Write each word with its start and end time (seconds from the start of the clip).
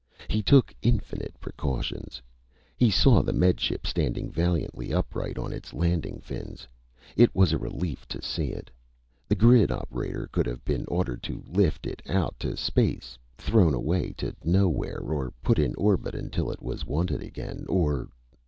He 0.27 0.41
took 0.41 0.73
infinite 0.81 1.39
precautions. 1.39 2.23
He 2.75 2.89
saw 2.89 3.21
the 3.21 3.33
Med 3.33 3.59
Ship 3.59 3.85
standing 3.85 4.31
valiantly 4.31 4.91
upright 4.91 5.37
on 5.37 5.53
its 5.53 5.75
landing 5.75 6.19
fins. 6.21 6.67
It 7.15 7.35
was 7.35 7.51
a 7.53 7.59
relief 7.59 8.07
to 8.07 8.19
see 8.19 8.47
it. 8.47 8.71
The 9.27 9.35
grid 9.35 9.69
operator 9.71 10.27
could 10.31 10.47
have 10.47 10.65
been 10.65 10.85
ordered 10.87 11.21
to 11.29 11.43
lift 11.47 11.85
it 11.85 12.01
out 12.09 12.33
to 12.39 12.57
space 12.57 13.15
thrown 13.37 13.75
away 13.75 14.13
to 14.13 14.35
nowhere, 14.43 15.01
or 15.01 15.33
put 15.43 15.59
in 15.59 15.75
orbit 15.75 16.15
until 16.15 16.49
it 16.49 16.63
was 16.63 16.83
wanted 16.83 17.21
again, 17.21 17.67
or.... 17.69 18.09